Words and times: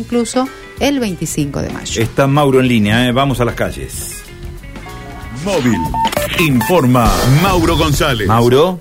incluso 0.00 0.48
el 0.78 1.00
25 1.00 1.62
de 1.62 1.70
mayo. 1.70 2.00
Está 2.00 2.28
Mauro 2.28 2.60
en 2.60 2.68
línea, 2.68 3.08
¿eh? 3.08 3.12
vamos 3.12 3.40
a 3.40 3.44
las 3.44 3.56
calles. 3.56 4.22
Móvil. 5.44 5.80
Informa 6.38 7.10
Mauro 7.42 7.76
González. 7.76 8.28
Mauro. 8.28 8.78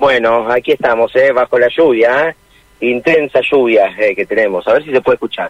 Bueno, 0.00 0.50
aquí 0.50 0.72
estamos, 0.72 1.14
¿eh? 1.14 1.30
bajo 1.30 1.60
la 1.60 1.68
lluvia, 1.68 2.30
¿eh? 2.30 2.34
intensa 2.80 3.38
lluvia 3.52 3.86
eh, 4.00 4.16
que 4.16 4.26
tenemos. 4.26 4.66
A 4.66 4.72
ver 4.72 4.84
si 4.84 4.90
se 4.90 5.00
puede 5.00 5.14
escuchar. 5.14 5.48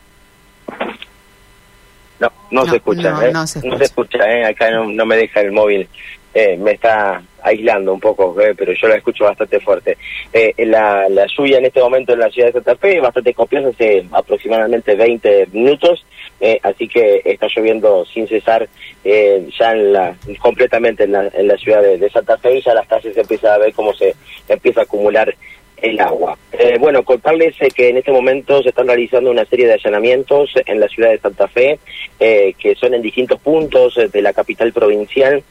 No, 2.18 2.30
no, 2.50 2.64
No, 2.64 2.70
se 2.70 2.76
escucha, 2.76 3.12
no, 3.12 3.22
¿eh? 3.22 3.32
no 3.32 3.46
se 3.46 3.60
escucha. 3.60 3.84
escucha, 3.84 4.18
¿eh? 4.30 4.44
Acá 4.44 4.70
no, 4.72 4.84
no 4.92 5.06
me 5.06 5.16
deja 5.16 5.40
el 5.40 5.52
móvil. 5.52 5.88
Eh, 6.32 6.56
me 6.56 6.72
está 6.72 7.22
aislando 7.42 7.92
un 7.92 8.00
poco, 8.00 8.38
¿eh? 8.40 8.54
pero 8.56 8.72
yo 8.72 8.88
la 8.88 8.96
escucho 8.96 9.24
bastante 9.24 9.58
fuerte. 9.60 9.96
Eh, 10.32 10.54
la, 10.66 11.08
la 11.08 11.26
lluvia 11.26 11.58
en 11.58 11.66
este 11.66 11.80
momento 11.80 12.12
en 12.12 12.20
la 12.20 12.30
ciudad 12.30 12.48
de 12.48 12.52
Santa 12.52 12.76
Fe 12.76 12.96
es 12.96 13.02
bastante 13.02 13.34
copiosa, 13.34 13.68
hace 13.68 14.04
aproximadamente 14.12 14.94
20 14.94 15.48
minutos, 15.52 16.04
eh, 16.40 16.58
así 16.62 16.86
que 16.88 17.22
está 17.24 17.48
lloviendo 17.54 18.04
sin 18.06 18.28
cesar 18.28 18.68
eh, 19.04 19.46
ya 19.58 19.72
en 19.72 19.92
la, 19.92 20.16
completamente 20.38 21.04
en 21.04 21.12
la, 21.12 21.28
en 21.32 21.48
la 21.48 21.56
ciudad 21.56 21.82
de, 21.82 22.10
Santa 22.10 22.38
Fe 22.38 22.56
y 22.56 22.62
ya 22.62 22.74
las 22.74 22.86
calles 22.86 23.14
se 23.14 23.20
empieza 23.20 23.54
a 23.54 23.58
ver 23.58 23.72
cómo 23.72 23.92
se 23.94 24.14
empieza 24.48 24.80
a 24.80 24.84
acumular 24.84 25.34
el 25.82 26.00
agua. 26.00 26.36
Eh, 26.52 26.76
bueno, 26.78 27.02
contarles 27.02 27.54
eh, 27.60 27.68
que 27.74 27.88
en 27.88 27.98
este 27.98 28.12
momento 28.12 28.62
se 28.62 28.70
están 28.70 28.86
realizando 28.86 29.30
una 29.30 29.44
serie 29.46 29.66
de 29.66 29.74
allanamientos 29.74 30.50
en 30.66 30.80
la 30.80 30.88
ciudad 30.88 31.10
de 31.10 31.18
Santa 31.18 31.48
Fe, 31.48 31.78
eh, 32.18 32.54
que 32.58 32.74
son 32.74 32.94
en 32.94 33.02
distintos 33.02 33.40
puntos 33.40 33.94
de 33.94 34.22
la 34.22 34.32
capital 34.32 34.72
provincial, 34.72 35.42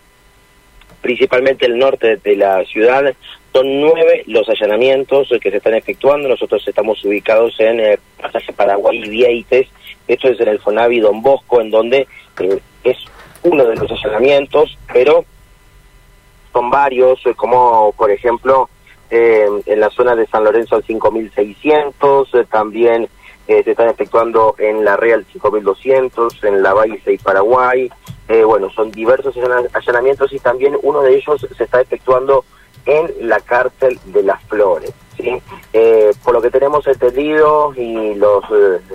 principalmente 1.01 1.65
el 1.65 1.77
norte 1.77 2.17
de 2.17 2.35
la 2.35 2.63
ciudad. 2.65 3.13
Son 3.53 3.81
nueve 3.81 4.23
los 4.27 4.47
allanamientos 4.47 5.29
que 5.41 5.51
se 5.51 5.57
están 5.57 5.73
efectuando. 5.73 6.29
Nosotros 6.29 6.63
estamos 6.67 7.03
ubicados 7.03 7.59
en 7.59 7.79
eh, 7.79 7.99
Pasaje 8.21 8.53
Paraguay 8.53 9.01
y 9.03 9.09
Vieites. 9.09 9.67
Esto 10.07 10.27
es 10.29 10.39
en 10.39 10.49
el 10.49 10.59
Fonavi 10.59 10.99
Don 10.99 11.21
Bosco, 11.21 11.61
en 11.61 11.71
donde 11.71 12.07
eh, 12.39 12.59
es 12.83 12.97
uno 13.43 13.65
de 13.65 13.75
los 13.75 13.91
allanamientos, 13.91 14.77
pero 14.91 15.25
son 16.51 16.69
varios, 16.69 17.25
eh, 17.25 17.33
como 17.35 17.93
por 17.93 18.11
ejemplo 18.11 18.69
eh, 19.09 19.47
en 19.65 19.79
la 19.79 19.89
zona 19.89 20.15
de 20.15 20.27
San 20.27 20.43
Lorenzo 20.43 20.75
al 20.75 20.83
5600, 20.83 22.33
eh, 22.33 22.45
también 22.49 23.07
se 23.47 23.71
están 23.71 23.89
efectuando 23.89 24.53
en 24.59 24.85
la 24.85 24.95
Real 24.95 25.25
5200, 25.33 26.43
en 26.43 26.61
la 26.61 26.71
Valle 26.71 27.01
6 27.03 27.23
Paraguay, 27.23 27.89
eh, 28.29 28.43
bueno, 28.43 28.69
son 28.69 28.91
diversos 28.91 29.35
allana- 29.35 29.67
allanamientos 29.73 30.31
y 30.31 30.39
también 30.39 30.77
uno 30.83 31.01
de 31.01 31.15
ellos 31.17 31.45
se 31.57 31.63
está 31.63 31.81
efectuando 31.81 32.45
en 32.85 33.27
la 33.27 33.39
cárcel 33.41 33.99
de 34.05 34.23
las 34.23 34.41
Flores. 34.43 34.93
Eh, 35.73 36.11
por 36.23 36.33
lo 36.33 36.41
que 36.41 36.49
tenemos 36.49 36.87
entendido 36.87 37.73
y 37.75 38.15
los 38.15 38.41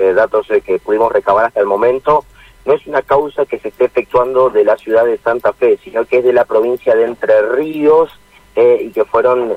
eh, 0.01 0.15
datos 0.15 0.51
eh, 0.51 0.63
que 0.63 0.79
pudimos 0.79 1.13
recabar 1.13 1.45
hasta 1.45 1.61
el 1.61 1.67
momento, 1.67 2.25
no 2.65 2.73
es 2.73 2.87
una 2.87 3.03
causa 3.03 3.45
que 3.45 3.59
se 3.59 3.69
esté 3.69 3.85
efectuando 3.85 4.49
de 4.49 4.65
la 4.65 4.77
ciudad 4.79 5.05
de 5.05 5.19
Santa 5.19 5.53
Fe, 5.53 5.79
sino 5.85 6.07
que 6.07 6.19
es 6.19 6.25
de 6.25 6.33
la 6.33 6.47
provincia 6.47 6.95
de 6.95 7.05
Entre 7.05 7.43
Ríos 7.43 8.11
eh, 8.57 8.79
y 8.87 8.91
que 8.91 9.05
fueron 9.05 9.55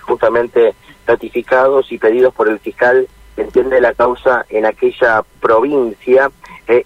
justamente 0.00 0.74
notificados 1.06 1.92
y 1.92 1.98
pedidos 1.98 2.34
por 2.34 2.48
el 2.48 2.58
fiscal 2.58 3.06
que 3.36 3.42
entiende 3.42 3.80
la 3.80 3.94
causa 3.94 4.44
en 4.48 4.66
aquella 4.66 5.22
provincia 5.40 6.30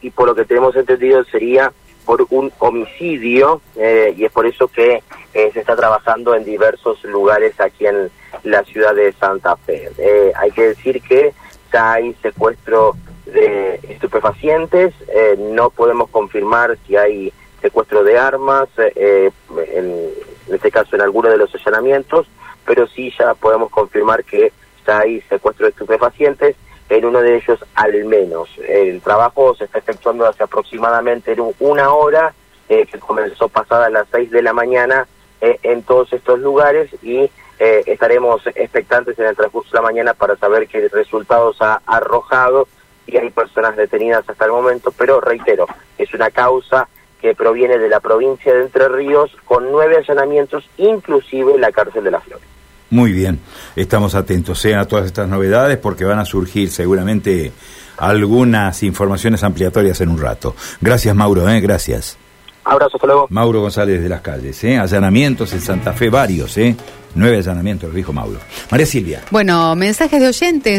y 0.03 0.11
por 0.11 0.27
lo 0.27 0.35
que 0.35 0.45
tenemos 0.45 0.75
entendido 0.77 1.25
sería 1.25 1.73
por 2.07 2.25
un 2.31 2.53
homicidio 2.61 3.61
eh, 3.75 4.15
y 4.17 4.25
es 4.25 4.33
por 4.33 4.47
eso 4.47 4.69
que 4.69 5.03
eh, 5.35 5.51
se 5.53 5.61
está 5.61 5.77
trabajando 5.77 6.35
en 6.35 6.45
diversos 6.45 7.03
lugares 7.05 7.61
aquí 7.61 7.85
en 7.87 8.11
la 8.45 8.63
ciudad 8.63 8.95
de 8.95 9.13
Santa 9.13 9.57
Fe. 9.57 9.91
Eh, 9.99 10.33
hay 10.35 10.51
que 10.53 10.69
decir 10.69 11.03
que 11.03 11.35
ya 11.73 11.95
hay 11.95 12.15
secuestro 12.23 12.97
de 13.27 13.81
estupefacientes, 13.89 14.95
eh, 15.09 15.37
no 15.37 15.71
podemos 15.71 16.09
confirmar 16.11 16.79
si 16.87 16.97
hay 16.97 17.33
secuestro 17.61 18.05
de 18.05 18.17
armas, 18.17 18.69
en, 18.79 19.33
en 19.75 20.55
este 20.55 20.71
caso 20.71 20.95
en 20.95 21.03
alguno 21.03 21.29
de 21.29 21.39
los 21.39 21.53
allanamientos, 21.57 22.29
pero 22.65 22.87
sí 22.87 23.13
ya 23.19 23.35
podemos 23.35 23.71
confirmar 23.71 24.23
que 24.25 24.53
ya 24.87 25.01
hay 25.01 25.21
secuestro 25.23 25.67
de 25.67 25.71
estupefacientes, 25.71 26.55
en 26.89 27.05
uno 27.05 27.21
de 27.21 27.37
ellos 27.37 27.59
al 27.75 28.05
menos. 28.05 28.49
El 28.67 29.01
trabajo 29.01 29.55
se 29.57 29.65
está 29.65 29.79
efectuando 29.79 30.27
hace 30.27 30.43
aproximadamente 30.45 31.33
en 31.33 31.41
un- 31.41 31.55
una 31.61 31.93
hora, 31.93 32.33
eh, 32.69 32.87
que 32.87 32.99
comenzó 32.99 33.49
pasada 33.49 33.91
las 33.91 34.07
seis 34.11 34.31
de 34.31 34.43
la 34.43 34.53
mañana 34.53 35.07
eh, 35.41 35.59
en 35.63 35.83
todos 35.83 36.13
estos 36.13 36.39
lugares 36.41 36.91
y 37.03 37.31
eh, 37.59 37.83
estaremos 37.87 38.47
expectantes 38.55 39.19
en 39.19 39.27
el 39.27 39.37
transcurso 39.37 39.71
de 39.71 39.77
la 39.79 39.83
mañana 39.83 40.15
para 40.15 40.37
saber 40.37 40.67
qué 40.67 40.89
resultados 40.89 41.57
ha 41.61 41.81
arrojado 41.87 42.67
y 43.07 43.17
hay 43.17 43.31
personas 43.31 43.77
detenidas 43.77 44.29
hasta 44.29 44.45
el 44.47 44.51
momento, 44.53 44.93
pero 44.97 45.21
reitero, 45.21 45.67
es 45.99 46.13
una 46.15 46.31
causa 46.31 46.89
que 47.21 47.35
proviene 47.35 47.79
de 47.79 47.89
la 47.89 48.01
provincia 48.01 48.53
de 48.53 48.63
Entre 48.63 48.89
Ríos 48.89 49.31
con 49.45 49.71
nueve 49.71 49.97
allanamientos, 49.99 50.69
inclusive 50.77 51.57
la 51.59 51.71
cárcel 51.73 52.05
de 52.05 52.11
las 52.11 52.25
Flores. 52.25 52.47
Muy 52.91 53.13
bien, 53.13 53.41
estamos 53.75 54.15
atentos 54.15 54.65
eh, 54.65 54.75
a 54.75 54.85
todas 54.85 55.07
estas 55.07 55.29
novedades 55.29 55.77
porque 55.79 56.05
van 56.05 56.19
a 56.21 56.25
surgir 56.25 56.71
seguramente 56.71 57.53
algunas 57.99 58.83
informaciones 58.83 59.43
ampliatorias 59.43 60.01
en 60.01 60.11
un 60.11 60.21
rato. 60.21 60.55
Gracias 60.81 61.15
Mauro, 61.15 61.49
eh, 61.49 61.61
gracias. 61.61 62.19
Abrazo, 62.67 62.97
hasta 62.97 63.07
luego. 63.07 63.27
Mauro 63.31 63.61
González 63.61 64.03
de 64.03 64.09
las 64.09 64.23
Calles, 64.23 64.63
eh, 64.65 64.77
allanamientos 64.77 65.53
en 65.53 65.61
Santa 65.61 65.93
Fe, 65.93 66.11
varios, 66.11 66.59
eh, 66.59 66.75
nueve 67.15 67.37
allanamientos, 67.37 67.91
lo 67.91 67.95
dijo 67.95 68.13
Mauro. 68.13 68.41
María 68.73 68.87
Silvia. 68.87 69.23
Bueno, 69.31 69.77
mensajes 69.77 70.21
de 70.21 70.27
oyentes. 70.27 70.75